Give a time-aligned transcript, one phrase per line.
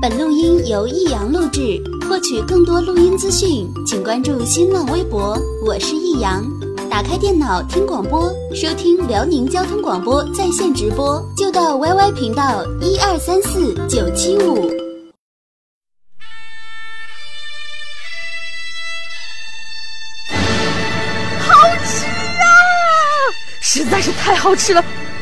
[0.00, 1.78] 本录音由易阳录制。
[2.08, 5.38] 获取更多录音资讯，请关注新浪微博。
[5.62, 6.42] 我是易阳。
[6.88, 14.70] 打开电脑听广播，收听辽宁交通广播在线直播，就到 YY 频道一二三四九七五。
[21.40, 21.52] 好
[21.84, 22.06] 吃
[22.40, 22.48] 啊！
[23.60, 24.82] 实在是太好吃了。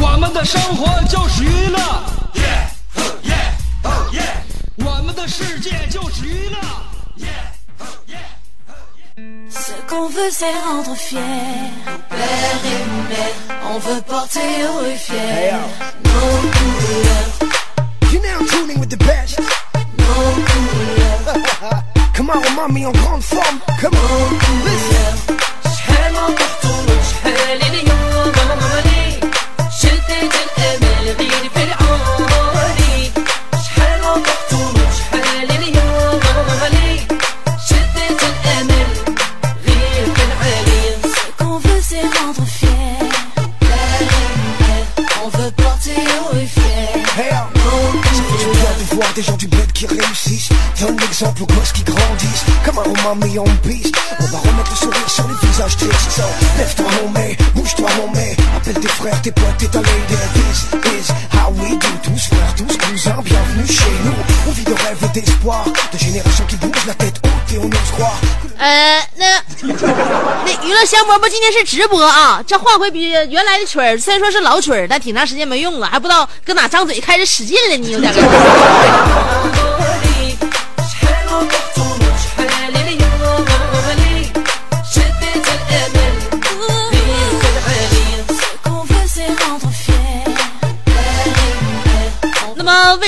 [0.00, 1.78] 我们的生活就是娱乐。
[4.84, 6.58] 我们的世界就是娱乐。
[9.50, 11.20] Ce qu'on veut c'est rendre fier
[12.10, 13.34] Père et mère
[13.72, 15.22] On veut porter heureux 是娱乐。
[15.34, 15.58] Hey yo.
[18.10, 19.40] You're now tuning with the best
[19.98, 20.64] Nos
[22.14, 23.60] Come on mommy, on grand form.
[68.58, 78.12] 呃，那那娱乐香饽饽今天是直播啊，这换回比原来的曲儿，虽然说是老曲儿，但挺长时间没用了，还不知道搁哪张嘴开始使劲了呢，有点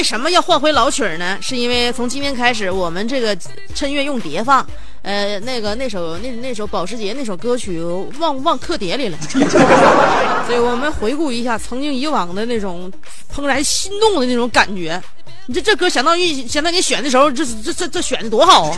[0.07, 1.37] 什么要换回老曲儿呢？
[1.41, 3.37] 是因为从今天开始，我们这个
[3.75, 4.65] 趁月用碟放，
[5.03, 7.83] 呃，那个那首那那首保时捷那首歌曲
[8.21, 9.19] 忘忘刻碟里了，
[10.47, 12.89] 所以我们回顾一下曾经以往的那种
[13.35, 15.03] 怦然心动的那种感觉。
[15.49, 18.77] 你这这歌相当于相当于选的时候，这这这这选的多好啊！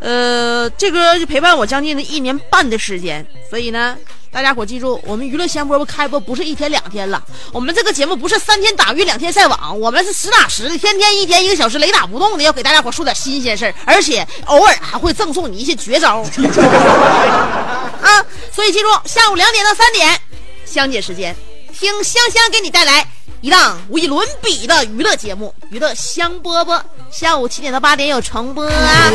[0.00, 3.96] 呃，这歌就陪伴我将近的一年半的时间，所以呢，
[4.30, 7.22] 大家伙记住，我们娱乐香饽饽开播不是一天两天了，
[7.52, 16.18] 我们这个节目不是三天打鱼两天晒网，我们是实打实的，天天一天一个小时雷打不动的，要给大家伙说点新鲜事儿，而且偶尔还会赠送你一些绝招
[18.00, 18.24] 啊！
[18.52, 20.20] 所以记住，下午两点到三点，
[20.64, 21.34] 香姐时间，
[21.76, 23.04] 听香香给你带来
[23.40, 26.76] 一档无与伦比的娱乐节目《娱乐香饽饽》，
[27.10, 29.12] 下午七点到八点有重播啊。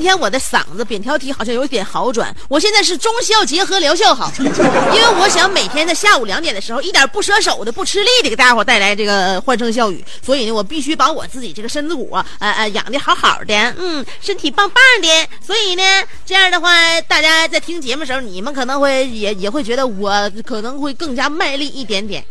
[0.00, 15.82] 今天我的嗓子扁桃体好像有点好转，我现在是中效结合疗效好， 因为我想每天在下午两点的时候，一点不舍手的、不吃力的给大伙带来这个欢声笑语，所以呢，我必须把我自己这个身子骨啊，呃呃养的好好的，嗯，身体棒棒的，所以呢，
[16.24, 20.10] 这样的话，大家在听节目的时候，你们可能会也也会觉得我
[20.46, 22.24] 可能会更加卖力一点点。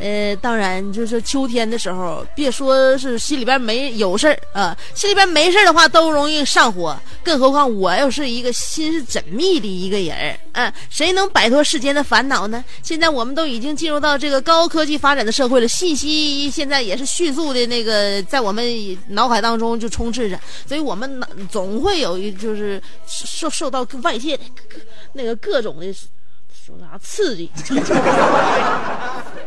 [0.00, 12.64] 呃，当然，就是秋天的时候，别说是心里边没有事儿啊，心里边没事的话都容易上火，更何况我又是一个心思缜密的一个人儿，嗯、谁能摆脱世间的烦恼呢？
[12.82, 18.64] 现在我们都已经进入到这个高科技发展的社会了，信息现在也是迅速的那个在我们
[19.08, 24.78] 脑海当中就充斥着，所以我们总会有一就是受受到外界的各
[25.12, 27.50] 那个各种的说啥刺激。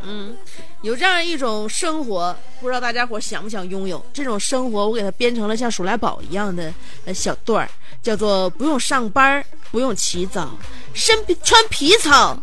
[0.05, 0.35] 嗯
[0.83, 4.85] 有这样一种生活，不知道大家伙想不想拥有这种生活？
[4.85, 6.73] 我给它编成了像鼠来宝一样的
[7.05, 7.69] 呃小段儿，
[8.01, 10.49] 叫做不用上班，不用起早，
[10.93, 12.37] 身穿皮草，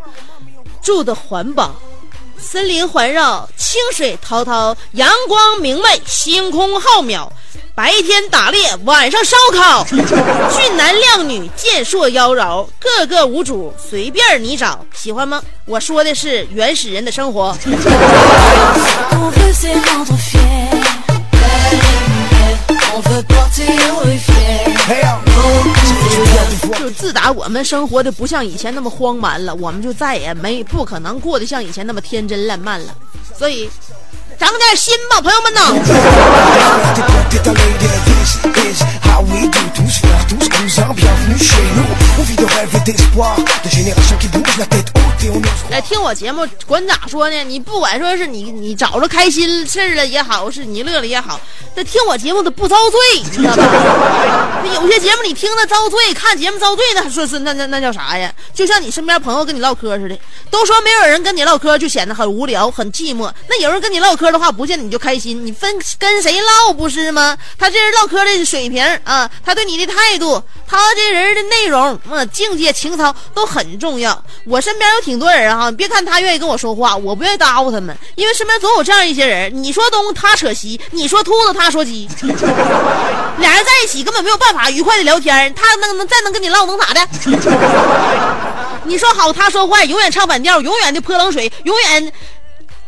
[0.83, 1.77] 住的环保，
[2.39, 7.31] 森林环绕，清水滔滔，阳光明媚，星空浩渺。
[7.81, 15.43] 白天打猎，晚上烧烤， 俊男靓女，健硕妖娆，个个无主，随便你找，喜欢吗？
[15.65, 17.57] 我说的是原始人的生活。
[22.93, 23.03] Oh.
[26.79, 32.95] 就自打我们生活的不像以前那么荒蛮了，我们就再也没不可能过得像以前那么天真烂漫了。
[33.39, 33.71] 所以，
[34.41, 35.61] 长点心吧，朋友们呐！
[45.71, 47.45] 来听我节目，管咋说呢？
[47.45, 51.39] 你不管说是你你找着开心事了也好，是你乐了也好，
[51.77, 54.61] 这听我节目的不遭罪，你知道吧？
[54.65, 58.33] 那有些节目你听着遭罪，看节目遭罪，那说是那那那叫啥呀？
[58.55, 60.19] 就像你身边朋友跟你唠嗑似的，
[60.51, 63.31] 都说没有人跟你唠嗑就显得很无聊、很寂寞。
[63.49, 67.37] 那有人跟你唠嗑的话，不见得你就开心，你分跟谁唠不是吗？
[67.59, 74.25] 他这人唠嗑的水平啊，他对你的态度，他这人的内容，嗯，境界、情操都很重要。
[74.47, 87.01] 我身边有挺挺多人哈、啊，你别看他愿意跟我说话，我不愿意搭咕他们，因为身边总有这样一些人，你说东他扯西，你说兔子他说鸡， 俩人在一起根本没有办法愉快的聊天，他能能再能跟你唠能咋的？
[88.87, 92.13] 你说好他说坏，永远唱反调，永远的泼冷水，永远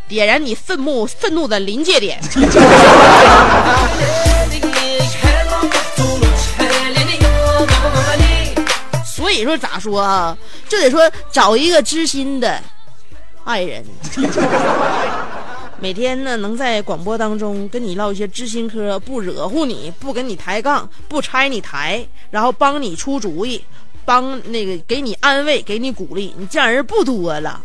[0.07, 2.21] 点燃你愤怒愤怒的临界点。
[9.05, 10.37] 所以说咋说啊？
[10.73, 12.59] 就得说找一个知心的
[13.45, 13.85] 爱人，
[15.79, 23.63] 每天呢能在广播当中跟你唠一些知心嗑，不惹乎你，不跟你抬杠，不拆你台，然后帮你出主意，
[24.07, 27.61] 帮那个给你安慰，给你鼓励，你这样人不多了，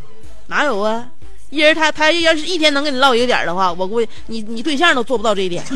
[0.48, 1.07] 哪有啊？
[1.50, 5.63] 一人他他要是一天能跟你唠一个点的话，我估计你你对象都做不到这一点。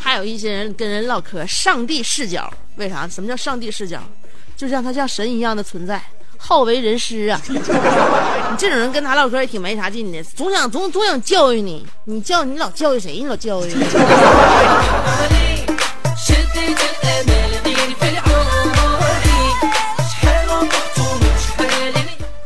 [0.00, 3.08] 还有一些人跟人唠嗑上帝视角为啥？
[3.08, 4.00] 什么叫上帝视角？
[4.56, 6.02] 就像他像神一样的存在
[6.36, 7.40] 好为人师啊。
[7.48, 13.12] 你这种人跟他唠嗑也挺没啥劲的总想总总想教育你你教你老教育谁？
[13.12, 13.72] 你老教育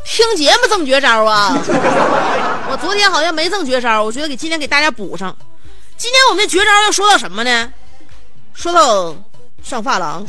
[0.05, 1.59] 听节目这么绝招啊？
[2.73, 5.37] 我昨天好像没赠绝招，我觉得给今天给大家补上。
[5.99, 7.71] 今天我们的绝招要说到什么呢？
[8.55, 9.15] 说到
[9.63, 10.27] 上发廊，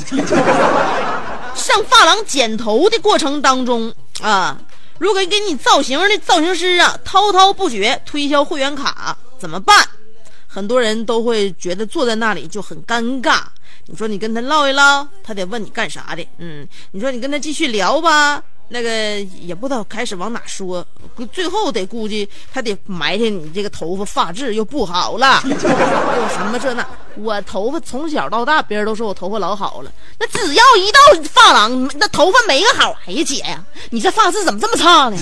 [1.56, 4.57] 上发廊剪头的过程当中啊，
[4.98, 9.88] 如果给你造型的造型师啊滔滔不绝推销会员卡，怎么办？
[10.45, 13.40] 很多人都会觉得坐在那里就很尴尬。
[13.86, 18.44] 你说你跟他唠一唠，他得问你干啥的，嗯，你说你跟他继续聊吧，
[18.74, 20.84] 那个也不知道开始往哪说，
[21.31, 26.84] 最后得估计他得埋汰你这个头发发质又不好了，又什么这那。
[27.16, 31.00] 我头发从小到大，别人都说我头发老好了，那只要一到
[31.30, 32.98] 发廊，那头发没个好。
[33.06, 35.18] 哎呀姐呀，你这发质怎么这么差呢？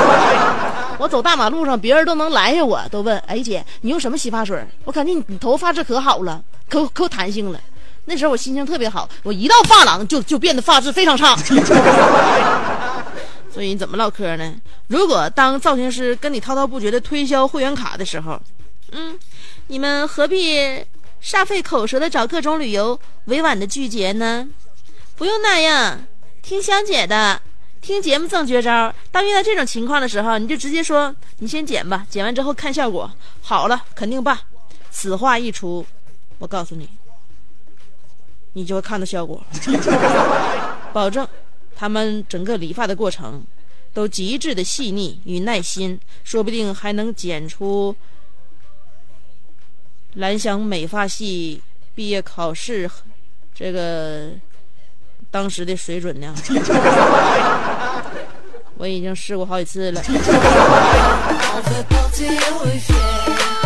[0.98, 7.60] 我走大马路上，别人都能拦下我，都问：“哎姐，你用什么洗发水？”我感觉你你头发质可好了，可可有弹性了。
[8.08, 11.36] 那时候我心情特别好，我一到发廊就就变得发质非常差。
[13.52, 14.54] 所以你怎么唠嗑呢？
[14.86, 18.40] 如果当造型师跟你滔滔不绝的推销会员卡的时候，
[18.92, 19.18] 嗯，
[19.66, 20.58] 你们何必
[21.22, 24.48] 煞费口舌的找各种理由委婉的拒绝呢？
[25.16, 26.00] 不用那样，
[26.40, 27.42] 听香姐的，
[27.82, 28.94] 听节目赠绝招。
[29.10, 33.10] 当遇到这种情况的时候，你就直接说：“你先剪吧，剪完之后看效果，
[33.42, 34.38] 好了肯定办。”
[34.90, 35.84] 此话一出，
[36.38, 36.88] 我告诉你，
[38.52, 39.42] 你就会看到效果，
[40.92, 41.26] 保证
[41.76, 43.42] 他们整个理发的过程
[43.92, 47.94] 都极致的细腻与耐心，说不定还能剪出
[50.14, 51.62] 蓝翔美发系
[51.94, 52.90] 毕业考试
[53.54, 54.30] 这个
[55.30, 56.34] 当时的水准呢。
[58.80, 60.00] 我已经试过好几次了。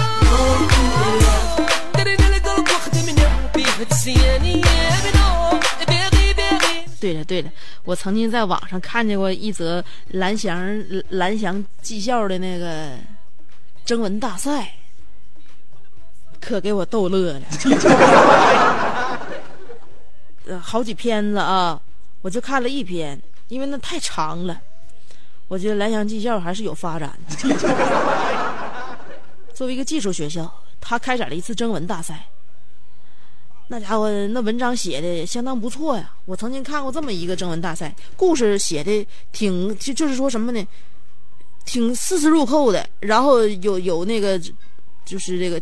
[7.00, 7.50] 对了对了，
[7.84, 12.90] 我曾经在网上看见过一则蓝翔蓝翔技校的那个
[13.84, 14.74] 征文大赛，
[16.40, 17.42] 可给我逗乐了。
[20.46, 21.80] 呃，好几篇子啊，
[22.20, 24.60] 我就看了一篇，因为那太长了。
[25.48, 27.36] 我觉得蓝翔技校还是有发展的。
[29.52, 32.26] 作为一个技术学校，他开展了一次征文大赛。
[33.72, 36.12] 那家伙，那文章写的相当不错呀！
[36.26, 40.62] 我曾经看过这么一个征文大赛，故事写的挺就就是说什么呢，
[41.64, 44.38] 挺丝丝入扣的，然后有有那个
[45.06, 45.58] 就是这个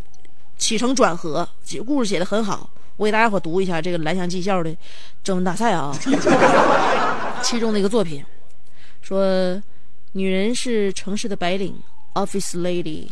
[0.57, 1.47] 起承转合，
[1.85, 2.69] 故事写的很好。
[2.97, 4.75] 我给大家伙读一下这个蓝翔技校的
[5.23, 5.97] 征文大赛啊，
[7.41, 8.21] 其中的一个作品
[9.01, 9.23] 说，
[10.11, 11.81] 女人是城市的白领
[12.15, 13.07] ，office lady。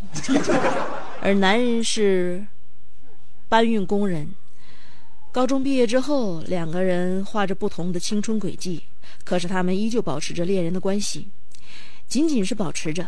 [1.22, 2.46] 而男人是
[3.48, 4.30] 搬运工人。
[5.32, 8.82] 高中毕业之后，两个人画着不同的青春轨迹，
[9.24, 11.28] 可是他们依旧保持着恋人的关系，
[12.08, 13.08] 仅仅是保持着。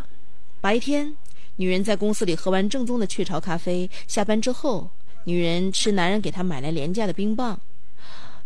[0.62, 1.16] 白天，
[1.56, 4.88] 女人在公司里喝完正宗的雀巢咖啡，下班之后，
[5.24, 7.60] 女人吃男人给她买来廉价的冰棒。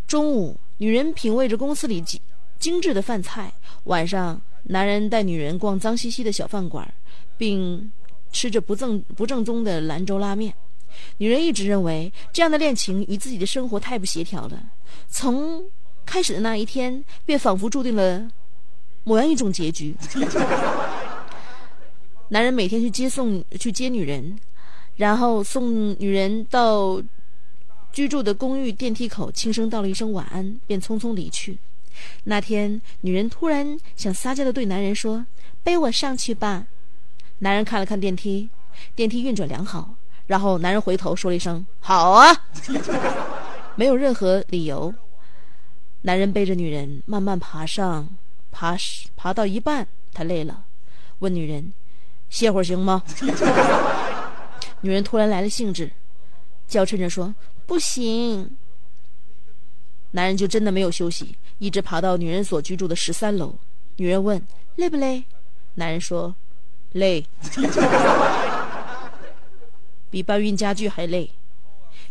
[0.06, 2.18] 中午，女人品味着公司里精
[2.58, 3.50] 精致的饭菜；
[3.84, 6.90] 晚上，男人带女人逛脏兮兮的小饭馆，
[7.36, 7.92] 并
[8.32, 10.54] 吃着不正不正宗的兰州拉面。
[11.18, 14.62] 女人一直认为这样的恋情与自己的生活太不协调了。
[15.08, 15.64] 从
[16.04, 18.28] 开始的那一天，便仿佛注定了
[19.04, 19.94] 某样一种结局。
[22.28, 24.36] 男人每天去接送去接女人，
[24.96, 27.00] 然后送女人到
[27.92, 31.58] 居住的公寓电梯口，轻声道了一声晚安，便匆匆离去。
[32.24, 35.24] 那天，女人突然想撒娇的对男人说
[35.62, 36.66] ：“背我上去吧。”
[37.40, 38.50] 男人看了看电梯，
[38.94, 39.94] 电梯运转良好。
[40.26, 42.32] 然后男人回头说了一声：“好啊。
[43.76, 44.92] ”没有任何理由。
[46.02, 48.08] 男人背着女人慢慢爬上，
[48.50, 48.76] 爬
[49.16, 50.64] 爬到一半，他累了，
[51.18, 51.72] 问女人
[52.30, 53.02] ：“歇会儿行吗？”
[54.82, 55.90] 女人突然来了兴致，
[56.68, 57.34] 娇嗔着说
[57.66, 58.56] ：“不行。”
[60.12, 63.54] 男人就真的没有休息，一直爬到女人所居住的十三楼。
[63.96, 64.40] 女人问
[64.76, 65.24] ：“累不累？”
[65.74, 66.34] 男人说
[66.92, 67.26] ：“累。”
[70.16, 71.30] 比搬运家具还累。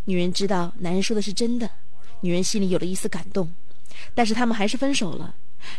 [0.03, 1.67] 女人知道男人说的是真的，
[2.19, 3.51] 女人心里有了一丝感动，
[4.13, 5.33] 但是他们还是分手了，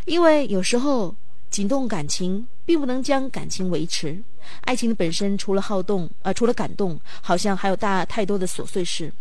[0.06, 1.14] 因为有时候
[1.50, 4.20] 仅动感情并不能将感情维持。
[4.62, 9.12] 爱情的本身除了好动，呃，除了感动，好像还有大太多的琐碎事。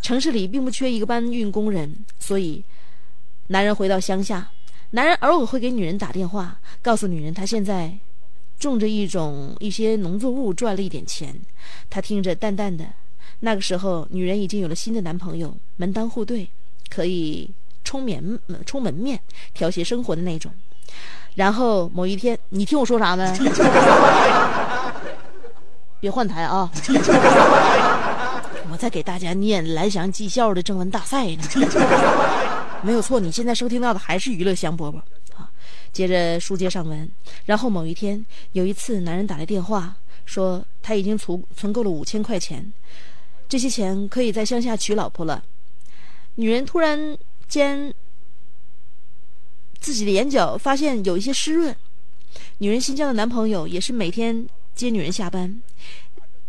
[0.00, 2.64] 城市里并不缺一个搬运工人，所以
[3.48, 4.50] 男人回到乡下，
[4.92, 7.98] 男人偶尔会给女人打电话，告诉女人他现在。
[8.58, 11.34] 种着一种一些农作物，赚了一点钱。
[11.88, 12.84] 他听着淡淡的。
[13.40, 16.48] 那个时候，女人已经有了新的男朋友，门当户对，
[16.88, 17.50] 可以
[17.84, 19.20] 充棉、充门面、
[19.52, 20.50] 调谐生活的那种。
[21.34, 23.36] 然后某一天，你听我说啥呢？
[26.00, 26.70] 别换台啊！
[28.70, 31.42] 我在给大家念蓝翔技校的征文大赛呢。
[32.82, 35.00] 没有错，你现在收听到的还是娱乐香饽饽。
[35.36, 35.50] 啊
[35.92, 37.08] 接着书接上文，
[37.46, 42.72] 然后某一天，有一次，男人打来电话，说他已经存存够了五千块钱，
[43.48, 45.42] 这些钱可以在乡下娶老婆了。
[46.34, 47.16] 女人突然
[47.48, 47.94] 间，
[49.80, 51.74] 自己的眼角发现有一些湿润。
[52.58, 55.62] 女人新交的男朋友也是每天接女人下班，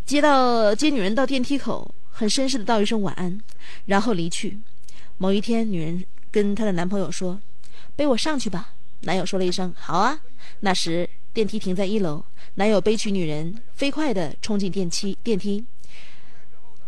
[0.05, 3.39] 接到接女人到电梯口，很绅士的道一声晚安，
[3.85, 4.59] 然后离去。
[5.17, 7.39] 某一天，女人跟她的男朋友说
[7.95, 10.19] ：“背我上去吧。”男友说了一声“好啊”。
[10.61, 12.23] 那时电梯停在一楼，
[12.55, 15.17] 男友背起女人，飞快地冲进电梯。
[15.23, 15.63] 电梯，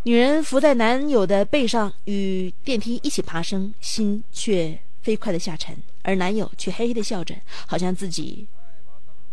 [0.04, 7.36] 女人伏在男友的背上，与电梯一起爬升，心却飞快地下沉，而男友却嘿嘿地笑着，
[7.68, 8.48] 好像自己，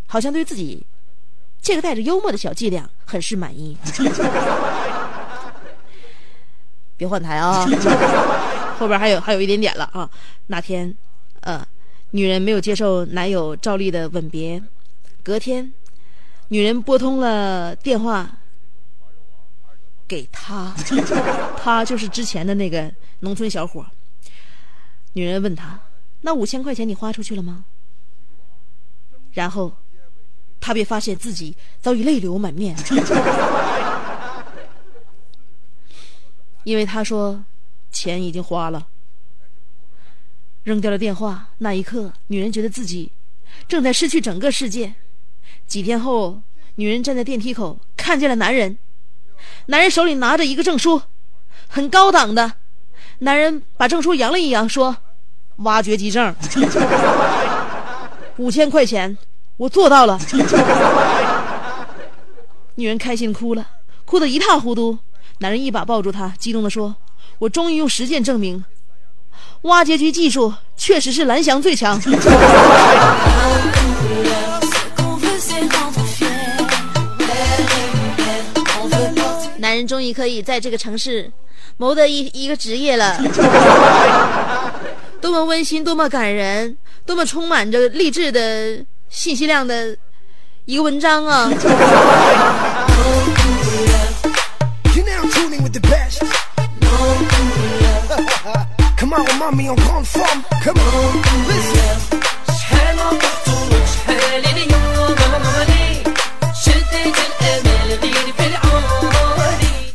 [0.07, 0.85] 好像对自己
[1.63, 3.77] 这个带着幽默的小伎俩很是满意。
[6.99, 7.67] 别换台啊，
[8.79, 10.11] 后边还有还有一点点了啊。
[10.49, 10.95] 那天，
[11.41, 11.65] 嗯。
[12.11, 14.63] 女人没有接受男友照例的吻别，
[15.23, 15.73] 隔天，
[16.49, 18.39] 女人拨通了电话
[20.09, 20.75] 给他，
[21.63, 23.85] 他就是之前的那个农村小伙。
[25.13, 25.79] 女人问他
[26.23, 27.65] ：“那五千块钱你花出去了吗？”
[29.33, 29.73] 然后，
[30.61, 32.77] 他便发现自己早已泪流满面，
[36.65, 37.45] 因为他说
[37.91, 38.87] 钱已经花了。
[40.67, 43.13] 扔掉了电话，那一刻，女人觉得自己
[43.69, 44.93] 正在失去整个世界。
[45.65, 46.43] 几天后，
[46.75, 48.77] 女人站在电梯口，看见了男人。
[49.67, 51.01] 男人手里拿着一个证书，
[51.69, 52.55] 很高档的。
[53.21, 54.97] 男人把证书扬了一扬，说
[55.63, 56.35] ：“挖掘机证，
[58.37, 59.17] 五千块钱，
[59.59, 60.19] 我做到了。”
[62.75, 63.65] 女人开心哭了，
[64.05, 64.99] 哭得一塌糊涂。
[65.39, 66.97] 男人一把抱住她，激动地说
[67.39, 68.65] ：“我终于用实践证明。”
[69.67, 72.01] 挖掘机技术确实是蓝翔最强。
[79.59, 81.31] 男人终于可以在这个城市
[81.77, 83.19] 谋得一一个职业了，
[85.21, 88.79] 多么温馨，多么感人，多么充满着励志的
[89.11, 89.97] 信息量的
[90.67, 91.51] 一个文章啊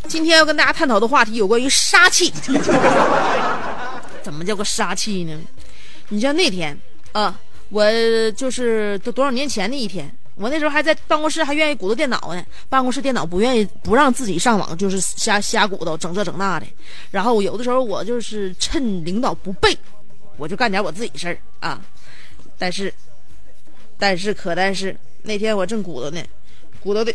[0.08, 2.34] 今天要跟大家探讨的话题有关于杀气。
[4.24, 5.40] 怎么叫个杀气呢？
[6.10, 6.78] 你像那天
[7.12, 7.40] 啊。
[7.72, 7.90] 我
[8.36, 12.44] 就是都多少年前的一天我那时候还在办公室，还愿意鼓捣电脑呢。
[12.70, 16.66] 办公室电脑不愿意不让自己上网，就是瞎瞎鼓捣，整这整那的。
[17.12, 19.78] 然后有的时候我就是趁领导不备，
[20.38, 21.82] 我就干点我自己事儿啊。
[22.58, 22.94] 但是，
[23.98, 26.24] 但是可但是那天我正鼓捣呢，
[26.80, 27.14] 鼓捣的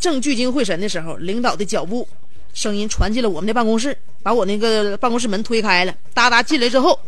[0.00, 2.08] 正聚精会神的时候，领导的脚步
[2.54, 6.98] 声音传进了我们的办公室，把我那个办公室门推开了，哒哒进来之后。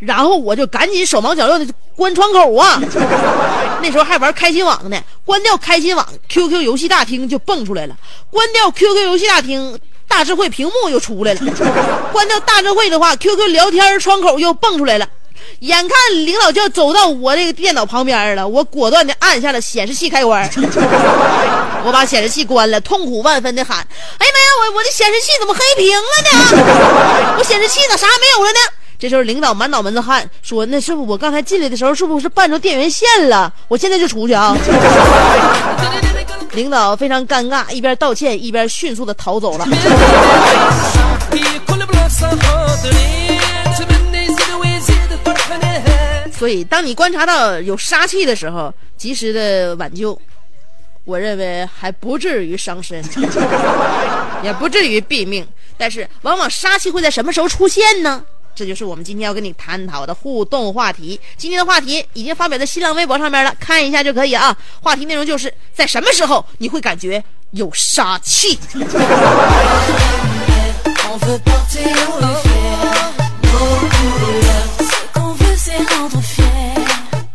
[0.00, 2.80] 然后我就赶紧手忙脚乱的关窗口啊！
[3.82, 7.94] 那时候还玩开心网呢，关掉开心网，QQ 游戏大厅就蹦出来了；
[8.30, 9.78] 关掉 QQ 游戏大厅，
[10.08, 11.40] 大智慧屏幕又出来了；
[12.12, 15.06] 关掉大智慧的话，QQ 聊天窗口又蹦出来了。
[15.60, 20.48] 眼看领导就要走到我这个电脑旁边了，我果断的按下了显示器开关，
[21.84, 23.78] 我把显示器关了，痛苦万分的喊
[24.18, 27.36] ：“哎呀妈呀，我我的显示器怎么黑屏了呢？
[27.38, 28.58] 我显示器咋啥也没有了呢？”
[29.00, 33.50] 这时候领导满脑门子汗，说：“那是不是我刚才进来的时候是不是绊着电源线了？
[33.66, 34.54] 我现在就出去啊！”
[36.52, 39.64] 领导非常尴尬，一边道歉一边迅速的逃走了。
[46.38, 50.20] 所以，当你观察到有杀气的时候，及时的挽救，
[51.06, 53.02] 我认为还不至于伤身，
[54.44, 55.46] 也不至于毙命。
[55.78, 58.22] 但是，往往杀气会在什么时候出现呢？
[58.60, 61.18] 这就是我们今天要跟你探讨的互动话题。
[61.38, 64.54] 今天的话题已经发表在新浪微博上面了，看一下就可以啊。
[64.82, 68.58] 话题内容就是在什么时候你会感觉有杀气？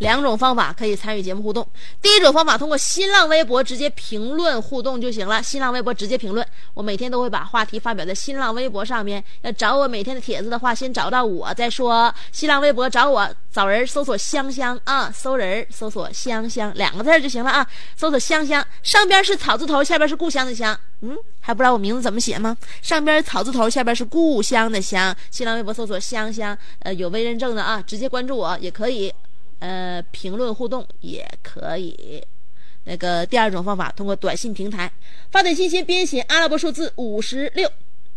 [0.06, 1.66] 两种方法可以参与节目互动。
[2.00, 5.42] 第一种方法，通过新浪微博直接评论互动就行了。
[5.42, 9.22] 新浪微博直接评论，我每天都会把话题发表在新浪微博上面。
[9.42, 12.14] 要找我每天的帖子的话，先找到我再说。
[12.30, 17.66] 新浪微博找我，找人搜索香香啊，搜人搜索香香两个字就行了啊。
[17.96, 20.78] 搜索香香，上边是草字头，下边是故乡的乡。
[21.00, 22.56] 嗯，还不知道我名字怎么写吗？
[22.80, 25.12] 上边草字头，下边是故乡的乡。
[25.32, 29.12] 新浪微博搜索香香，呃，有微认证的啊，直接关注我也可以。
[29.58, 32.22] 呃，评论互动也可以。
[32.84, 34.90] 那个第二种方法，通过短信平台
[35.30, 37.68] 发短信，先编写阿拉伯数字五十六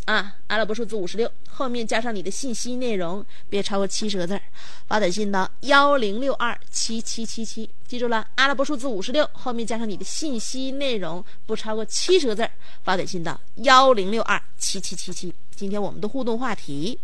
[0.06, 4.41] 啊，阿拉伯数字五十六，后面加上你的信息内容，别超过七十个字儿。
[4.88, 12.52] 发短信到幺零六二七七七七，记住了，阿拉伯数字五十六，后面加上你的信息内容，不超过七十个字儿。
[12.84, 15.34] 发短信到幺零六二七七七七。
[15.56, 16.99] 今天我们的互动话题，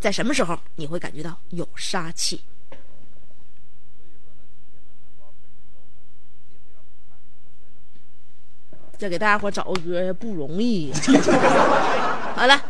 [0.00, 2.40] 在什么时候你会感觉到有杀气？
[8.98, 10.92] 再给大家伙找个歌也不容易。
[12.34, 12.60] 好了，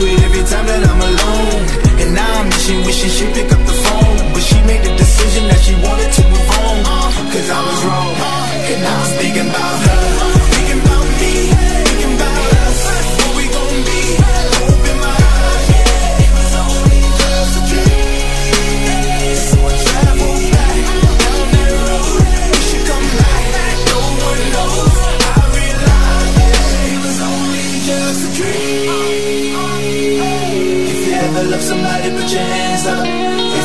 [0.05, 1.63] It every time that I'm alone.
[2.01, 4.17] And now I'm wishing, wishing she'd pick up the phone.
[4.33, 6.77] But she made the decision that she wanted to move on.
[7.31, 8.13] Cause I was wrong.
[8.73, 9.92] And I was thinking about her.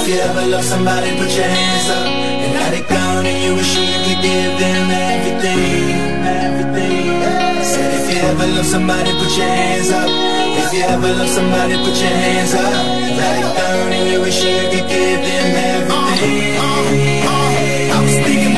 [0.09, 2.07] If you ever love somebody, put your hands up.
[2.09, 7.12] And let it down and you wish you could give them everything, everything.
[7.61, 10.09] Said if you ever love somebody, put your hands up.
[10.64, 12.88] If you ever love somebody, put your hands up.
[13.21, 16.57] Let it down and you wish you could give them everything.
[16.57, 18.58] Uh, uh, uh, I was thinking about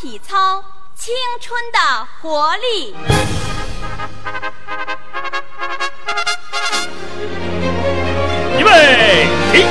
[0.00, 0.56] 体操
[0.94, 1.78] 《青春的
[2.22, 2.94] 活力》。
[8.58, 9.66] 预备，起！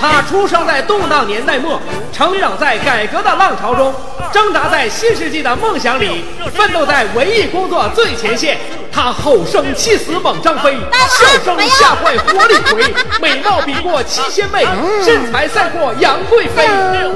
[0.00, 1.80] 他出生在动荡年代末，
[2.12, 3.92] 成长在改革的浪潮中，
[4.32, 8.60] 挣扎在新世纪的梦想里，奋斗在文艺工作最前线。
[8.94, 10.78] 他吼声气死猛张飞，
[11.08, 14.64] 笑声吓坏活李逵， 美貌比过七仙妹，
[15.04, 16.68] 身材赛过杨贵妃。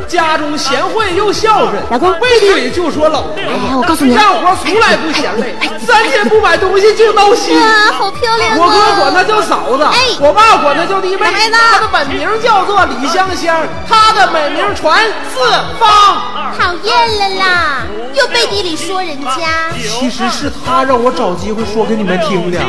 [0.08, 5.54] 家中贤惠又孝顺，老公背地里就说老婆哎我告诉你干活从来不嫌累，
[5.86, 7.54] 三天不买东西就闹心。
[7.54, 8.98] 哇，好漂亮我哥啊！
[8.98, 11.26] 管她叫嫂子，哎我爸管她叫弟妹。
[11.52, 13.56] 她的本名叫做李香香，
[13.88, 14.98] 她的美名传
[15.32, 15.40] 四
[15.78, 16.37] 方。
[16.56, 19.70] 讨厌了啦，又背地里说人家。
[19.76, 22.58] 其实是他让我找机会说给你们听的。
[22.60, 22.68] Turn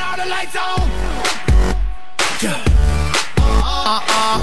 [0.00, 0.88] all the lights on.
[2.40, 2.56] Yeah.
[3.62, 4.40] Uh-uh.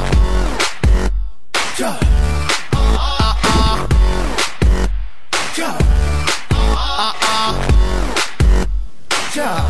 [1.77, 1.97] Yeah.
[2.73, 3.87] Uh-uh.
[5.57, 5.73] Yeah.
[6.51, 7.53] Uh-uh.
[9.35, 9.63] Yeah.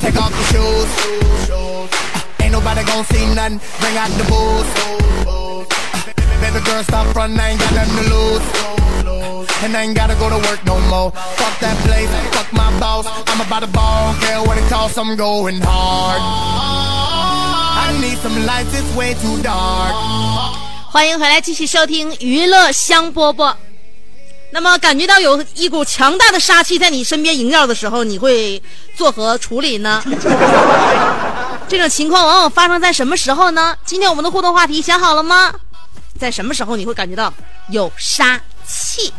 [0.00, 1.50] Take off your shoes.
[1.50, 1.86] Uh,
[2.42, 3.60] ain't nobody gonna see nothing.
[3.80, 4.68] Bring out the booze.
[6.40, 7.38] Uh, baby girl, stop front.
[7.38, 8.42] I ain't got nothing to lose.
[9.62, 11.12] And I ain't gotta go to work no more.
[11.36, 13.06] Fuck that place, fuck my boss.
[13.28, 16.20] I'm about to ball, don't care what it costs, I'm going hard.
[17.76, 19.94] I need some lights, it's way too dark.
[20.90, 23.54] 欢迎回来，继续收听娱乐香饽饽。
[24.52, 28.60] 那么，感觉到有一股强大的杀气在你身边萦绕的时候，你会
[28.96, 30.02] 作何处理呢？
[31.68, 33.76] 这种情况往往发生在什么时候呢？
[33.84, 35.52] 今天我们的互动话题想好了吗？
[36.20, 37.32] 在什么时候你会感觉到
[37.70, 39.10] 有杀气.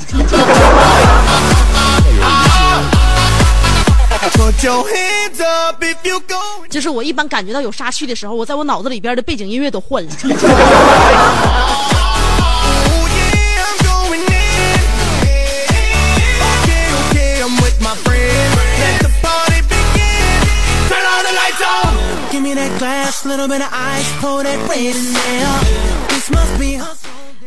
[6.69, 10.11] 就是我一般感觉到有杀气的时候，我在我脑子里边的背景音乐都换了。
[26.29, 26.88] Oh.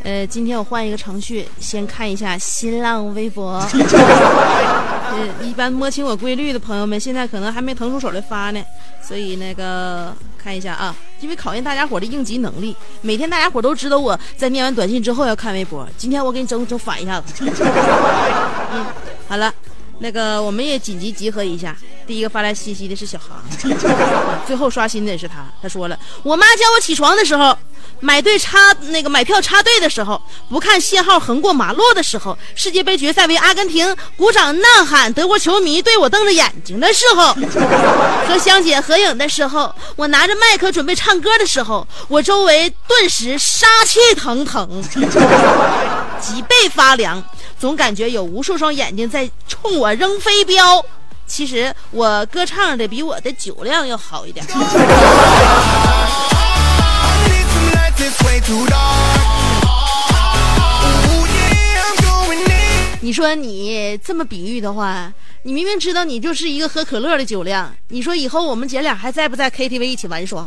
[0.02, 3.60] 呃，今天我换一个程序，先看一下新浪微博。
[3.72, 8.60] 呃，一般摸清我规律的朋友们，现在可能还没腾出手来发呢，
[9.00, 12.76] 所以那个看一下啊，因为考验大家伙的应急能力。
[13.00, 17.44] 每天大家伙都知道我在念完短信之后要看微博，今天我给你整整反一下子。
[18.72, 18.84] 嗯，
[19.28, 19.54] 好了。
[20.00, 21.74] 那个，我们也紧急集合一下。
[22.04, 23.40] 第一个发来信息的是小航，
[24.44, 25.46] 最后刷新的也是他。
[25.62, 27.56] 他说了，我妈叫我起床的时候，
[28.04, 28.58] 买队插
[28.90, 37.32] 那个买票插队的时候，不看信号横过马路的时候，世界杯决赛为阿根廷鼓掌呐喊，德国球迷对我瞪着眼睛的时候，
[38.28, 44.82] 和香姐合影的时候，我拿着麦克准备唱歌的时候，我周围顿时杀气腾腾，
[46.20, 47.24] 脊背发凉，
[47.58, 50.84] 总感觉有无数双眼睛在冲我扔飞镖。
[51.26, 54.44] 其实我歌唱的比我的酒量要好一点。
[58.04, 58.66] This way too
[63.00, 65.10] 你说你这么比喻的话，
[65.42, 70.46] 你明明知道你就是一个喝可乐的酒量，你说以后我们姐俩还在不在 KTV 一起玩耍？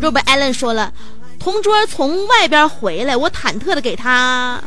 [0.00, 0.92] 若本艾伦说了，
[1.38, 4.60] 同桌从外边回来，我忐忑的给他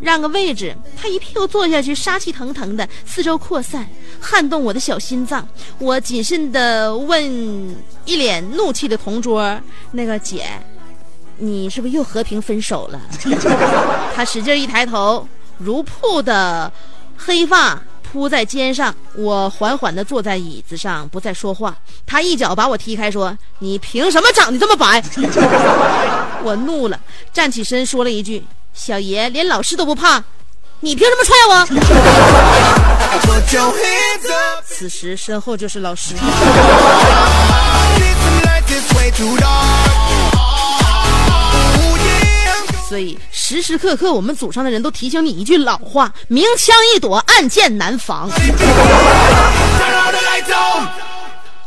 [0.00, 3.88] 让个位置，他一屁股坐下去，杀气腾腾的，四周扩散，
[4.22, 5.46] 撼动我的小心脏。
[5.78, 10.46] 我谨慎的问一脸怒气的同桌：“那个姐，
[11.38, 13.00] 你是不是又和平分手了？”
[14.14, 15.26] 他使劲一抬头，
[15.58, 16.72] 如瀑的
[17.16, 21.76] 黑发铺在肩上，我缓缓地坐在椅子上，不再说话。
[22.06, 25.02] 他一脚把我踢开，说：“你凭什么长得这么白？”
[26.44, 27.00] 我怒了，
[27.32, 30.22] 站起身说了一句：“小爷连老师都不怕，
[30.84, 31.64] 你凭什么踹我？
[34.66, 36.16] 此时身后就是老师。
[42.88, 48.28] 所以时时刻刻，我们祖上的人都提醒你一句老话：明枪易躲，暗箭难防。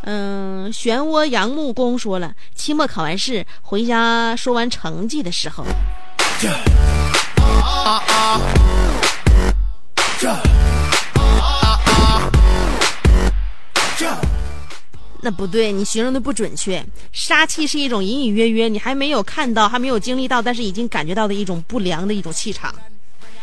[0.03, 5.63] 嗯，漩涡杨木工说了，期末考完试回家说完成绩的时候。
[15.21, 16.85] 那不对，你形容的不准确。
[17.11, 22.73] 杀气是一种隐隐约约，你还没有看到，还没有经历到，但是已经感觉到的一种不良的一种气场。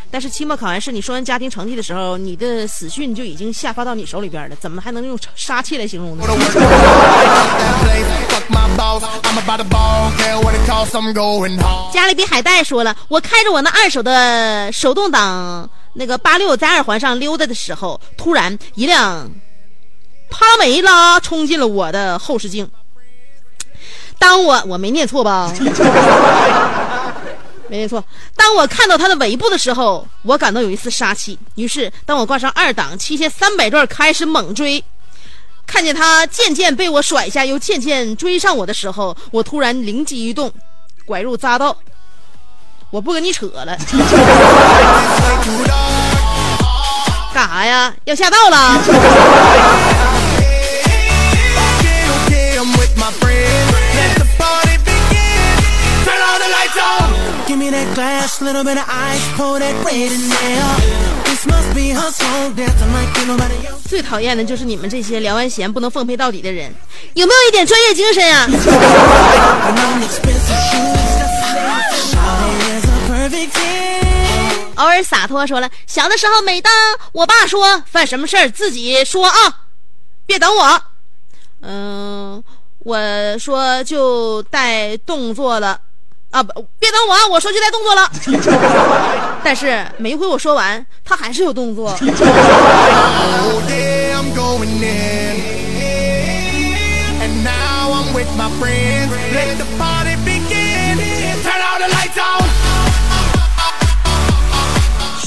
[0.09, 6.25] 但是期末考完试，你说完家庭成绩的时候，你的死讯就已经下发到你手里边了，怎么还能用杀气来形容呢.
[11.93, 19.31] 加勒比海带说了，我开着我那二手的手动挡那个八六在二环上溜达的时候，突然一辆
[20.31, 22.69] 帕拉梅拉冲进了我的后视镜。
[24.19, 25.53] 当我我没念错吧？
[27.69, 28.03] 没念错。
[28.37, 31.39] 当我看到它的尾部的时候，我感到有一丝杀气。
[31.57, 34.83] 于是，当我挂上二档，七千三百转开始猛追，
[35.67, 40.53] 看见它渐渐被我甩下，又渐渐追上我的时候，我突然灵机一动，
[41.05, 41.77] 拐入匝道。
[42.93, 43.75] 我不跟你扯了，
[47.33, 47.91] 干啥呀？
[48.05, 48.83] 要下道了.
[63.89, 66.71] 最讨厌的就是你们这些聊完闲不能奉陪到底的人，
[67.15, 68.47] 有没有一点专业精神啊？
[74.83, 76.73] 偶尔洒脱说了，小的时候每当
[77.13, 79.61] 我爸说犯什么事儿自己说啊，
[80.27, 80.83] 别等我。
[81.61, 82.43] 嗯，
[82.81, 82.99] 我
[83.39, 85.81] 说就带动作了。
[86.33, 87.27] 啊不，别等我啊！
[87.29, 88.11] 我说就带动作了，
[89.45, 91.95] 但是每一回我说完，他还是有动作。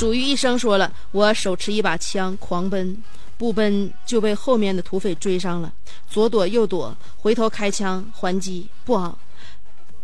[0.06, 2.96] 属于一生说了，我手持一把枪狂奔，
[3.40, 5.72] 不奔就被后面的土匪追上了，
[6.08, 9.18] 左躲右躲，回头开枪还击，不好，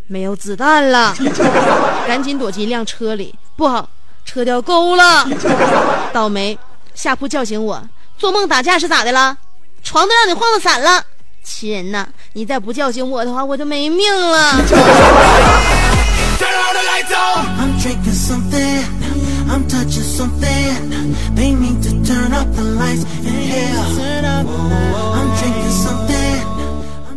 [0.08, 1.14] 没有子弹了，
[2.08, 3.88] 赶紧躲进一辆车里，不好，
[4.26, 5.24] 车掉沟了，
[6.12, 6.58] 倒霉，
[6.96, 7.80] 下铺叫醒我，
[8.18, 9.38] 做梦打架是咋的了？
[9.84, 11.06] 床都让你晃得散了，
[11.44, 14.56] 亲人呐，你再不叫醒我的话，我就没命了。
[19.52, 21.04] i'm touching something
[21.36, 24.00] they to turn up the lights hear us。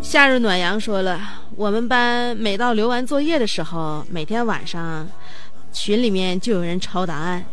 [0.03, 1.21] 夏日暖阳说了，
[1.57, 5.09] 我们班每到留完作业的时候，每天晚上
[5.73, 7.45] 群里面就有人抄答案，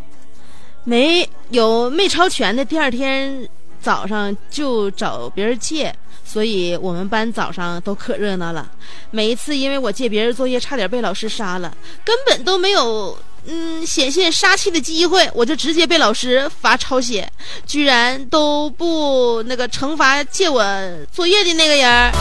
[0.83, 3.47] 没有，没抄全的第二天
[3.79, 8.69] 早上就找别人借，所以我们班早上都可热闹了，
[9.09, 13.17] 每一次因为我借别人作业差点被老师杀了，根本都没有。
[13.45, 17.27] 嗯，显现杀气的机会，我就直接被老师罚抄写，
[17.65, 20.63] 居然都不那个惩罚借我
[21.11, 22.11] 作业的那个人.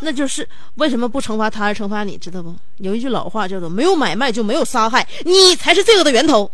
[0.00, 2.54] 那就是为什么不惩罚他而惩罚你，知道不？
[2.78, 6.50] 有一句老话叫做“没有买卖就没有杀害”，你才是罪恶的源头。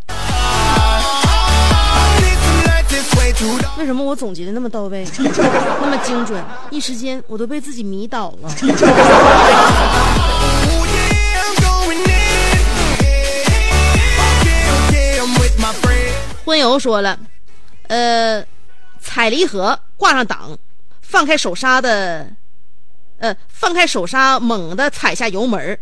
[3.79, 6.43] 为什么我总结的那么到位， 那么精准？
[6.71, 8.49] 一时间我都被自己迷倒了。
[8.49, 8.53] Oh.
[16.45, 17.19] 婚友说了，
[17.87, 18.45] 呃，
[19.01, 20.59] 踩离合，挂上档，
[21.01, 22.27] 放开手刹的，
[23.19, 25.79] 呃，放开手刹，猛地踩下油门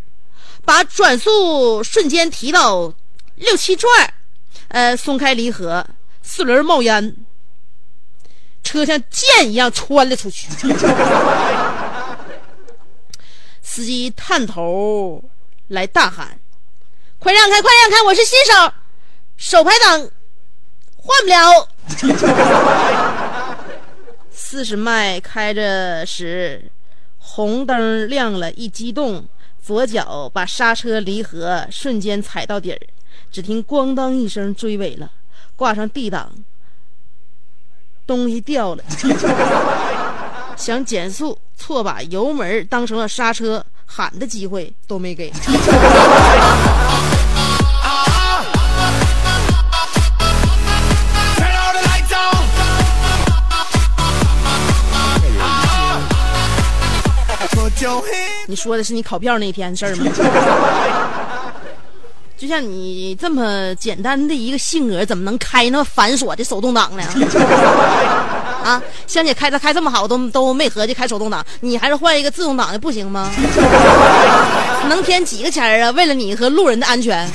[0.64, 2.92] 把转速瞬间提到
[3.35, 3.90] 六七转
[4.68, 5.85] 呃，松开离合，
[6.23, 7.16] 四轮冒烟，
[8.62, 10.49] 车像箭一样穿了出去。
[13.62, 15.23] 司机探头
[15.68, 16.38] 来大喊
[17.20, 18.03] ：“快让开，快让开！
[18.05, 18.73] 我是新手，
[19.37, 20.11] 手排档
[20.96, 21.68] 换不了。
[24.31, 26.70] 四十迈开着时，
[27.18, 29.29] 红灯亮了，一激动，
[29.62, 32.81] 左脚把刹车离合，瞬间踩到底儿，
[33.31, 35.12] 只听咣当一声追尾了，
[35.55, 36.33] 挂上 D 档，
[38.11, 38.83] 东西掉了，
[40.59, 45.33] 想减速，错把油门当成了刹车，喊的机会都没给。
[58.46, 61.20] 你说的是你考票那天的事儿吗？
[62.40, 67.05] 就像你这么简单的一个性格，怎么能开那么繁琐的手动挡呢？
[68.64, 73.31] 啊，香姐开的开这么好，都都没合计开手动挡，你还是换一个自动挡的不行吗？
[74.88, 75.90] 能添几个钱儿啊？
[75.90, 77.31] 为了你和路人的安全。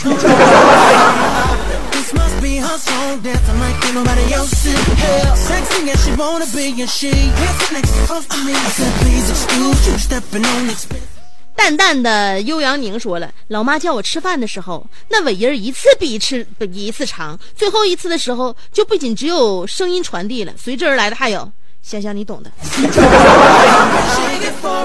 [11.55, 21.49] 淡淡的悠扬宁说了，老妈叫我吃饭的时候，那尾音一次比一次比一次长，最后一次的时候，就不仅只有声音传递了，随之而来的还有
[21.81, 22.51] 香香，你懂的。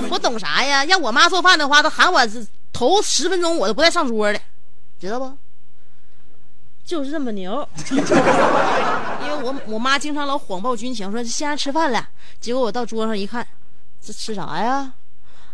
[0.09, 0.85] 我懂啥呀？
[0.85, 2.21] 让我妈做饭的话，她喊我
[2.73, 4.41] 头十分钟我都不带上桌的，
[5.01, 5.31] 知道不？
[6.85, 7.69] 就是这么牛。
[7.91, 12.09] 因为我我妈经常老谎报军情，说现在吃饭了，
[12.41, 13.47] 结果我到桌上一看，
[14.01, 14.93] 这吃啥呀？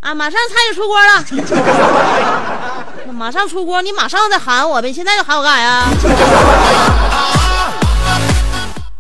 [0.01, 1.25] 啊，马上菜就出锅了。
[3.13, 5.89] 马上出锅，你马上再喊我呗，现在就喊我干啥呀？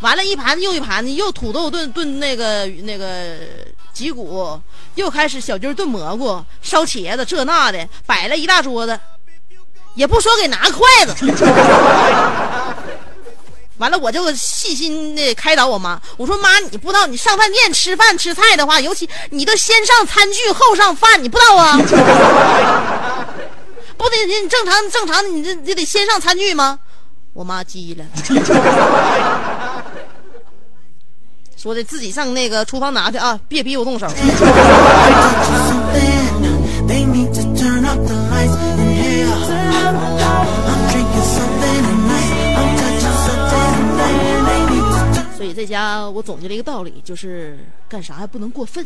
[0.01, 3.37] 完了，一盘子又一盘子，又土豆炖炖那个那个
[3.93, 4.61] 脊骨，
[4.95, 8.99] 又开始小鸡炖蘑菇、烧茄子，这那的，摆了一大桌子，
[9.95, 11.15] 也不说给拿筷子。
[13.79, 21.77] 完了，我就细心的开导我妈，我说妈，你不知道，你上饭店吃饭吃菜的话，尤其你都先上餐具后上饭，你不知道啊？
[23.99, 26.79] 不得你正常正常，你这你得先上餐具吗？
[27.33, 28.05] 我妈急了，
[31.57, 34.07] 说的自己上那个厨房拿去啊，别逼我动手。
[45.47, 47.57] 以在家我总结了一个道理，就是
[47.89, 48.85] 干啥还不能过分。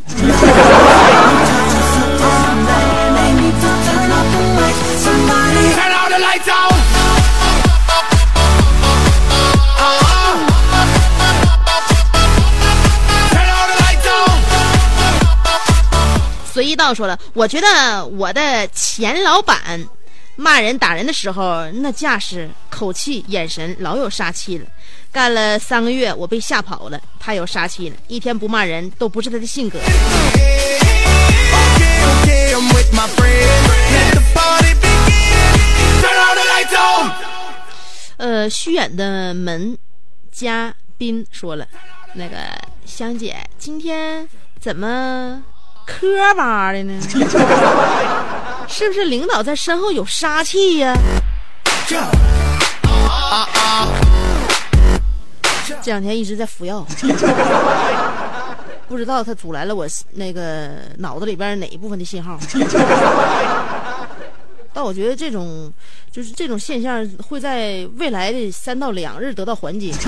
[16.53, 19.57] 随意道说了，我觉得我的前老板
[20.40, 24.64] 骂人打人的时候，那架势、口气、眼神老有杀气了。
[25.12, 29.79] 干了三个月，我被吓跑了，太有杀气了，一天不骂人都不是他的性格。
[38.16, 39.76] 呃，虚远的门
[40.33, 41.66] 嘉宾说了，
[42.14, 42.37] 那个
[42.87, 44.26] 香姐今天
[44.59, 45.42] 怎么
[45.87, 46.98] 磕巴的呢？
[48.70, 50.96] 是不是领导在身后有杀气呀？
[55.83, 56.87] 这两天一直在服药，
[58.88, 62.38] 不知道他阻拦了我那个脑子里边哪一部分的信号。
[64.73, 65.73] 但我觉得这种
[66.12, 69.92] 就是这种现象会在未来的三到两日得到缓解。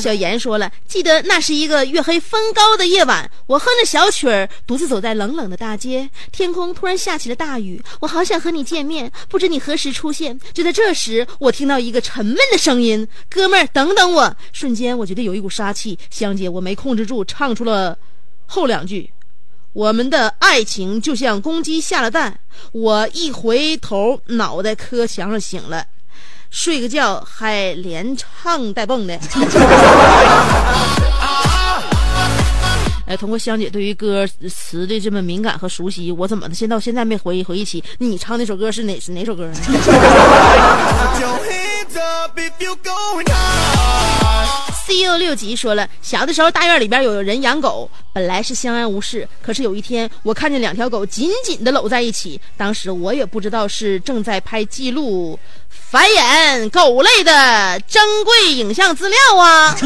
[0.00, 10.38] 小严说了，记得那是一个月黑风高的夜晚，我哼着小曲儿，独自走在冷冷的大街，天空突然下起了大雨，我好想和你见面，不知你何时出现。
[10.52, 17.96] 就在这时，我听到一个沉闷的声音：“哥们儿，等等我！”瞬间，我觉得有一股杀气，香姐，我没控制住，唱出了
[18.46, 19.10] 后两句。
[19.76, 22.34] 我们的爱情就像公鸡下了蛋，
[22.72, 25.84] 我一回头，脑袋磕墙上醒了，
[26.48, 29.12] 睡个觉还连唱带蹦的。
[33.06, 39.58] 哎，通过香姐对于歌词的这么敏感和熟悉，我怎么的现到现在没回忆回忆起你唱那首歌是哪是哪首歌呢？
[44.86, 55.38] CEO 六级说了，小的时候大院里边有人养狗，本来是相安无事，可是有一天我看见两条狗紧紧的搂在一起，当时我也不知道是正在拍记录
[55.68, 59.76] 繁衍狗类的珍贵影像资料啊。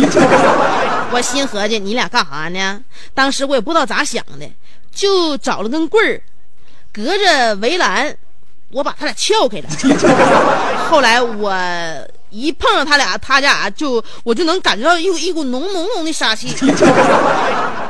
[1.12, 2.82] 我心合计你俩干啥呢？
[3.14, 4.46] 当时我也不知道咋想的，
[4.94, 6.22] 就找了根棍儿，
[6.92, 8.14] 隔着围栏，
[8.72, 9.68] 我把他俩撬开了。
[10.88, 11.52] 后来我
[12.30, 16.54] 一碰上他俩，他俩就我就能感觉到一股一股浓浓浓的杀气。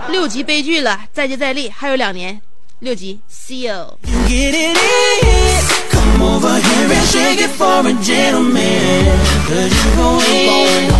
[0.08, 2.40] 六级悲剧了，再接再厉，还有两年。
[2.80, 3.98] 六级，see you。
[4.26, 5.62] Get it in.
[5.90, 9.18] Come over here and shake it for a gentleman.
[9.46, 10.90] Cause you going in.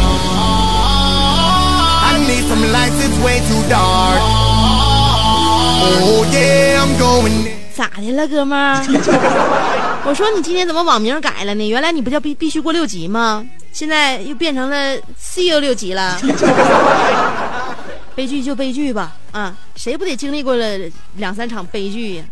[2.02, 4.20] I need some lights, it's way too dark.
[6.02, 7.59] Oh yeah, I'm going.
[7.80, 8.76] 咋的了，哥们儿？
[10.04, 11.66] 我说你今天怎么网名改了呢？
[11.66, 13.42] 原来你不叫必必须过六级吗？
[13.72, 16.20] 现在又变成了 C U 六级了。
[18.14, 20.78] 悲剧就悲剧吧，啊，谁不得经历过了
[21.14, 22.24] 两三场悲剧呀？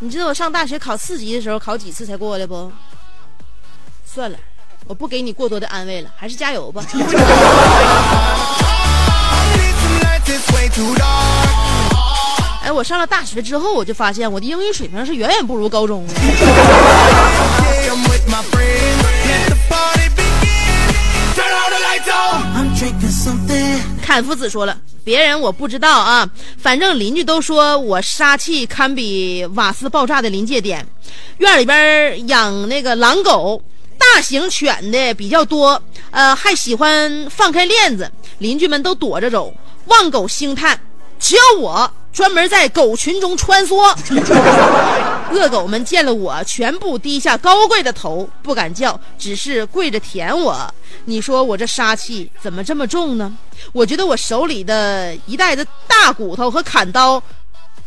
[0.00, 2.72] 你知道我上大学考四级的时候考几次才过来不？
[4.04, 4.36] 算了，
[4.88, 6.84] 我不给你过多的安慰了，还是加油吧。
[12.62, 16.14] 哎，我上了大学之后，我就发现我的英语水平是远远不如高中的。
[16.14, 19.02] Yeah, I'm with my friends.
[19.26, 20.94] Let the party begin.
[21.34, 22.42] Turn all the lights on.
[22.54, 23.80] I'm drinking something.
[24.00, 30.86] 砍夫子说了，别人我不知道啊，反正邻居都说我杀气堪比瓦斯爆炸的临界点。
[31.38, 33.60] 院里边养那个狼狗，
[33.98, 35.82] 大型犬的比较多，
[36.12, 38.08] 呃，还喜欢放开链子，
[38.38, 39.52] 邻居们都躲着走，
[39.86, 40.78] 望狗兴叹。
[41.18, 43.94] 只有我专门在狗群中穿梭。
[45.32, 50.74] 恶狗们见了我，全部低下高贵的头，不敢叫，只是跪着舔我。
[51.06, 53.32] 你说我这杀气怎么这么重呢？
[53.72, 57.22] 我觉得我手里的一袋子大骨头和砍刀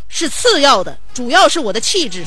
[0.08, 2.26] 是次要的，主要是我的气质。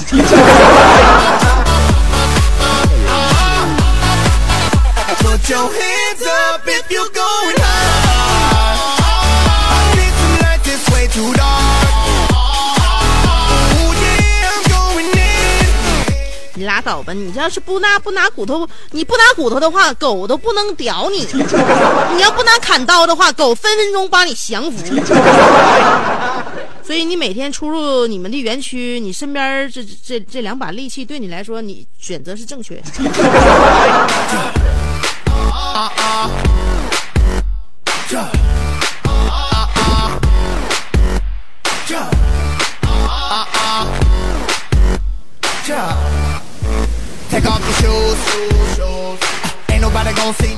[5.20, 8.94] Put your hands up if you're going high.
[9.70, 11.77] I need some lights, it's way too dark.
[16.68, 17.14] 拉倒吧！
[17.14, 21.24] 你要是不拿不拿骨头，你不拿骨头的话，狗都不能屌你；
[22.14, 24.78] 你要不拿砍刀的话，狗分分钟把你降服。
[26.84, 32.82] 所以你每天出入你们的园区，你身边这这这两把利器对你来说，你选择是正确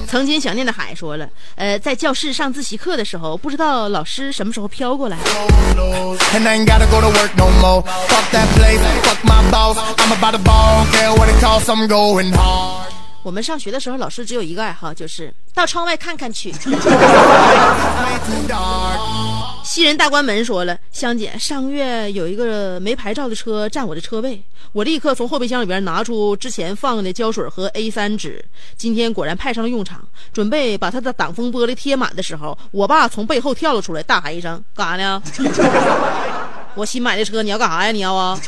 [0.07, 5.17] 曾经想念的海说了，呃，在教室上自习课的时候，不知道老师什么时候飘过来。
[13.23, 16.53] 我们上学的时候，老师只有一个爱好，就是到窗外看看去。
[19.61, 19.65] Way too dark.
[19.65, 24.43] 西人大关门说了，香姐，上个月有一个没牌照的车占我的车位，
[24.73, 28.45] 我立刻从后备箱里边拿出之前放的胶水和 A 3纸，
[28.77, 30.01] 今天果然派上了用场。
[30.33, 35.23] 准备把他的挡风玻璃贴满的时候，我爸从背后跳了出来，大喊一声：“干啥呢？”
[36.75, 37.93] 我新买的车，你要干啥呀？
[37.93, 38.41] 你要啊？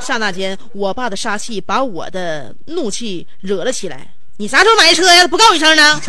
[0.00, 4.08] 刹那间，我爸的杀气把我的怒气惹了起来。
[4.38, 5.26] 你啥时候买的车呀？
[5.28, 6.00] 不告我一声呢？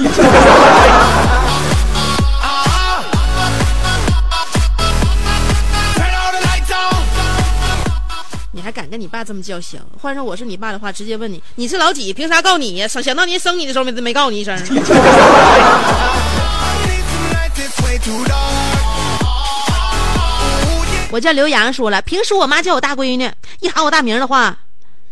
[8.59, 9.77] 你还敢跟你爸这么叫嚣？
[9.97, 12.11] 换上我是你爸的话，直接问你，你是老几？
[12.11, 12.85] 凭啥告你呀？
[12.85, 14.53] 想想当年生你的时候没没告你一声。
[14.53, 14.67] Oh.
[21.09, 23.31] 我叫刘洋，说了，平时我妈叫我大闺女，
[23.61, 24.57] 一喊我大名的话，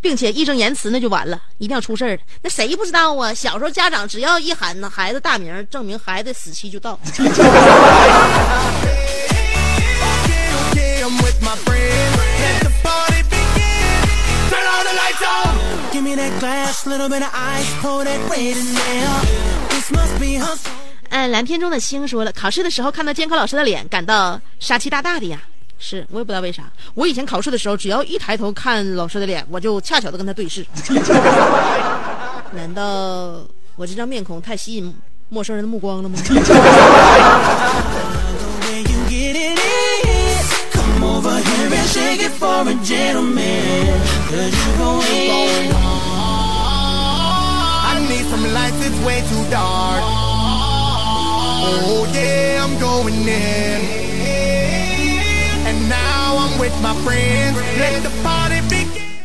[0.02, 2.24] 并且义正言辞，那就完了，一定要出事儿的。
[2.42, 3.34] 那谁不知道啊？
[3.34, 7.00] 小时候家长只要一喊那孩子大名，证明孩子死期就到。
[21.10, 25.40] 嗯，蓝天中的星说了，考试的时候看到监考老师的脸，感到杀气大大的呀。
[25.80, 26.64] 是我也不知道为啥，
[26.96, 30.66] 我以前考试的时候，只要一抬头看老师的脸，我就恰巧的跟他对视。
[32.52, 32.82] 难道
[33.76, 34.92] 我这张面孔太吸引
[35.30, 36.18] 陌生人的目光了吗？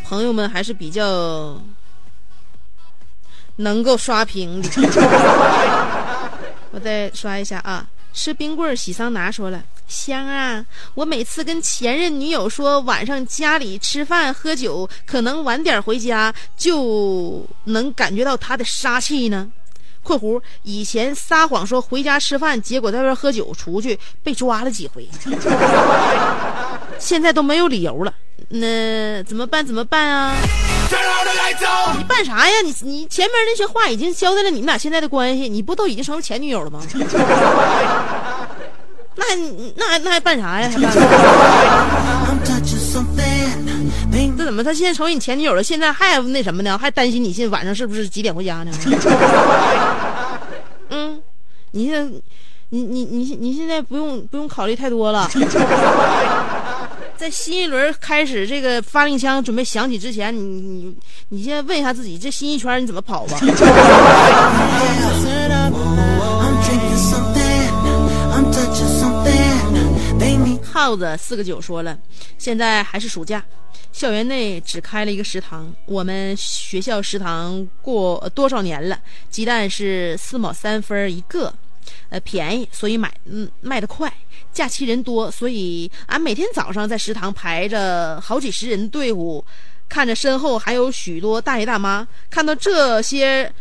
[0.04, 1.60] 朋友们还是比较
[3.56, 4.68] 能够刷屏的
[6.70, 9.62] 我再刷一下啊吃冰棍儿朋友们还是比较能够刷屏我再刷一下啊吃冰棍洗桑拿说了。
[9.86, 10.64] 香啊！
[10.94, 19.48] 我每次跟前任女友说晚上家里吃饭喝酒，可能晚点回家，就能感觉到她的杀气呢。
[20.02, 25.08] （括弧以前撒谎说回家吃饭，结果在外边喝酒，出去被抓了几回，
[26.98, 28.12] 现在都没有理由了。
[28.48, 29.64] 那怎么办？
[29.64, 30.36] 怎么办啊？
[31.96, 32.54] 你办啥呀？
[32.64, 36.82] 你你前面那些话已经交代了你们俩现在的关系，你不都已经成为前女友了吗？
[39.14, 39.36] 那还
[39.76, 40.70] 那还那还办啥呀？
[44.36, 45.62] 这怎么他现在成为你前女友了？
[45.62, 46.76] 现在还那什么呢？
[46.76, 48.72] 还担心你现在晚上是不是几点回家呢？
[50.90, 51.22] 嗯，
[51.70, 52.02] 你现在
[52.70, 55.30] 你你你你现在不用不用考虑太多了。
[57.16, 60.96] 在新一轮开始这个发令枪准备响起之前，你你
[61.28, 63.38] 你现在问一下自己，这新一圈你怎么跑吧？
[70.72, 71.98] 耗子四个九说了，
[72.38, 73.44] 现在还是暑假，
[73.92, 75.70] 校园内只开了一个食堂。
[75.84, 78.98] 我们学校食堂过多少年了？
[79.28, 81.52] 鸡蛋是四毛三分一个，
[82.08, 84.10] 呃便宜，所以买嗯卖得快。
[84.50, 89.44] 假期人多，所以俺每天早上在食堂排着好几十人队伍，
[89.90, 93.52] 看着身后还有许多大爷大妈，看到这些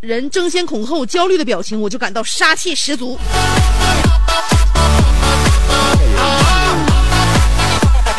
[0.00, 3.18] 人争先恐后、焦虑的表情，我就感到杀气十足。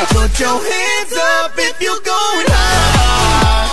[0.08, 3.70] Put your hands up if you're going high.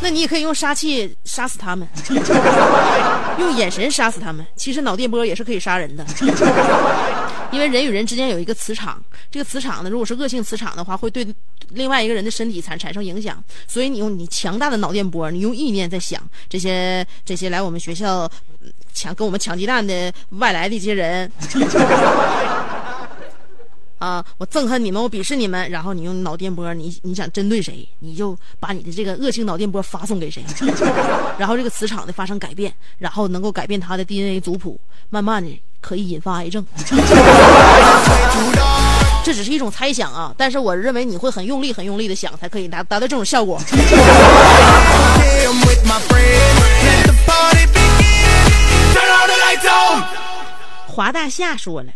[0.00, 1.88] 那你也可以用杀气杀死他们，
[3.38, 4.44] 用眼神杀死他们。
[4.54, 6.04] 其实脑电波也是可以杀人的，
[7.50, 11.26] 因为人与人之间有一个磁场，这个磁场呢，如果是恶性磁场的话，会对
[11.70, 13.42] 另外一个人的身体产产生影响。
[13.66, 16.20] 所以你用你强大的脑电波，你用意念在想
[16.50, 18.30] 这些这些来我们学校
[18.62, 21.32] 嗯抢跟我们抢鸡蛋的外来的一些人。
[23.98, 24.24] 啊！
[24.38, 25.70] 我憎恨你们，我鄙视你们。
[25.70, 30.44] 然后你用脑电波，你你想针对谁，你就把你的这个恶性脑电波发送给谁，
[31.38, 34.78] 然后这个磁场的发生改变，然后能够改变他的 DNA 族谱，
[35.10, 36.64] 慢慢的可以引发癌症。
[39.24, 43.58] 这只是一种猜想啊，但是我认为你会很用力、很用力的想，才可以达达到这种效果。
[50.86, 51.88] 华大夏说了，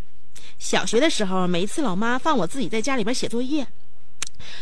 [0.58, 3.66] 小学的时候，每一次老妈放我自己在家里边写作业，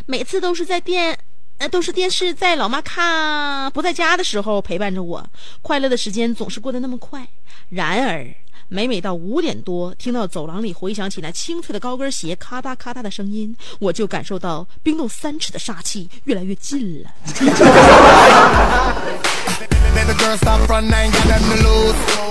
[0.05, 1.19] 每次都是在电，
[1.59, 5.27] 呃，都是电视在老妈看不在家的时候陪伴着我，
[5.63, 7.27] 快乐的时间总是过得那么快。
[7.71, 8.27] 然而，
[8.69, 17.11] 每每到五点多，听到走廊里回响起那清脆的高跟鞋咔嗒咔嗒的声音，我就感受到冰冻三尺的杀气越来越近了。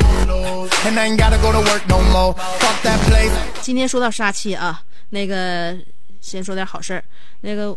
[3.61, 5.76] 今天说到杀气啊，那个
[6.22, 7.03] 先说点好事儿。
[7.41, 7.76] 那个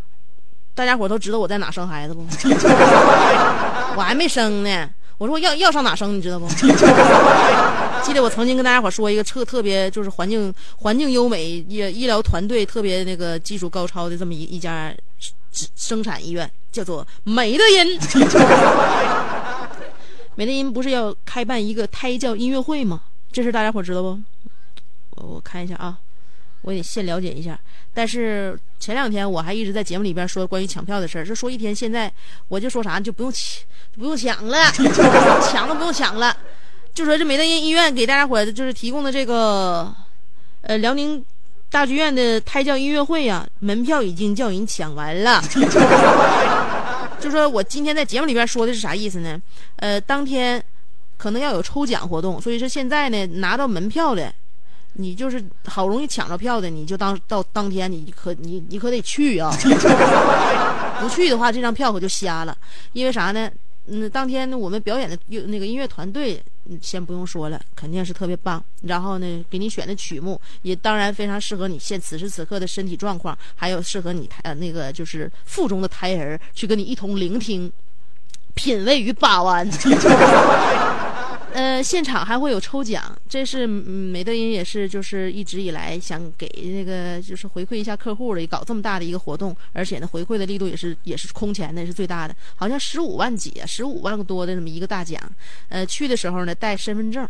[0.74, 2.20] 大家伙都知道我在哪生孩子不？
[3.97, 4.89] 我还没生呢。
[5.18, 6.47] 我说我要要上哪生，你知道不？
[8.05, 14.95] 记得我曾经跟大家伙说一个特特别就是环境环境优美、医医疗团队特别那个技术高超的这么一一家
[15.74, 17.99] 生产医院，叫做美的音。
[20.39, 23.01] 美德音不是要开办一个胎教音乐会吗？
[23.32, 24.16] 这事大家伙知道不？
[25.16, 25.99] 我我看一下啊，
[26.62, 27.59] 我得先了解一下。
[27.93, 32.09] 但是前两天我还一直在节目里边说关于抢票的事儿，是说一天现在
[32.47, 33.64] 我就说啥就不用抢，
[33.97, 34.70] 不用抢了，
[35.51, 36.36] 抢都不用抢了。
[36.95, 39.93] 就说这美德音医院给大家伙就是提供的这个，
[40.61, 41.20] 呃，辽宁
[41.68, 45.43] 大剧院的胎教音乐会呀、门票已经叫人抢完了。
[47.21, 49.41] 就说我今天在节目里边说的是啥意思呢？
[49.77, 50.62] 呃，当天
[51.16, 54.33] 可能要有抽奖活动，所以说现在呢，拿到门票的，
[54.95, 59.51] 你就是好容易抢着票的，你就当到当天你可你你可得去啊！
[61.01, 62.57] 不去的话，这张票可就瞎了。
[62.93, 63.51] 因为啥呢？
[63.91, 66.43] 嗯，当天呢，我们表演的有那个音乐团队，
[66.82, 68.62] 先不用说了，肯定是特别棒。
[68.82, 77.72] 然后呢，给你选的曲目也当然非常适合你现此时此刻的身体状况，还有适合你胎呃那个就是腹中的胎儿去跟你一同聆听、
[78.55, 79.66] 品味与把玩。
[81.59, 95.21] 呃，现场还会有抽奖，这是美德音也是就是一直以来想给那个就是回馈一下客户的，搞这么大的一个活动，而且呢回馈的力度也是也是空前的，是最大的，好像十五万几啊，十五万多的这么一个大奖。
[95.69, 97.29] 呃，去的时候呢带身份证，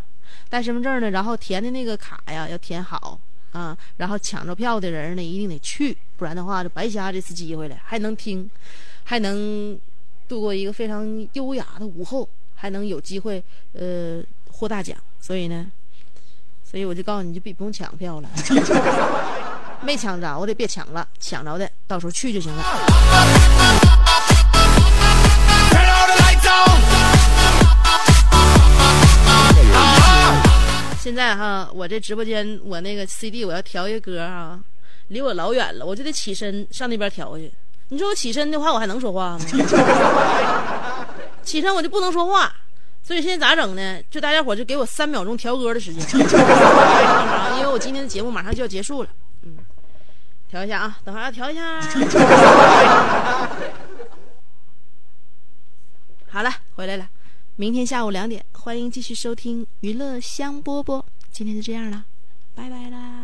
[0.51, 3.18] 带身份证呢，然后填的那个卡呀要填好
[3.53, 8.51] 啊，然后抢着票的人呢一定得去，不然的话就白瞎这次机会了，还能听，
[9.05, 9.81] 还能
[10.29, 12.29] 度过一个非常优雅的午后。
[12.61, 13.40] 还能有机会
[13.72, 15.66] 呃获大奖，所以呢，
[16.68, 18.28] 所以我就告诉你，就别不用抢票了，
[19.80, 22.64] 没抢着的别抢了，抢着的到时候去就行了。
[31.00, 34.59] 现在哈，我这直播间我那个 CD 我要调一个歌啊，
[35.06, 37.50] 离我老远了，我就得起身上那边调去。
[37.90, 39.44] 你说我起身的话，我还能说话吗？
[41.49, 42.55] 起身我就不能说话，
[43.03, 44.03] 所以现在咋整呢？
[44.11, 46.05] 就大家伙就给我三秒钟调歌的时间，
[47.57, 49.09] 因为我今天的节目马上就要结束了。
[49.42, 49.57] 嗯，
[50.49, 51.80] 调一下啊，等会儿要调一下。
[56.30, 57.09] 好了，回来了，
[57.57, 61.03] 明天下午两点，欢迎继续收听娱乐香饽饽。
[61.32, 62.05] 今天就这样了，
[62.55, 63.17] 拜拜啦。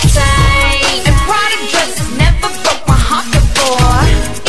[0.00, 4.00] And product dresses never broke my heart before.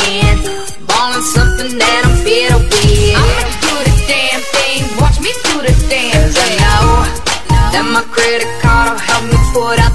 [0.08, 0.40] And
[0.88, 3.16] ballin' something that I'm bitter with.
[3.20, 5.72] I'ma do the damn thing, watch me do the
[6.40, 7.04] I know
[7.68, 9.91] that my credit card will help me put out